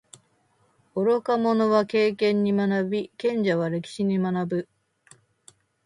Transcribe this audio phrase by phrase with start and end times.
[0.95, 4.69] 愚か者は経験に学び，賢者は歴史に学ぶ。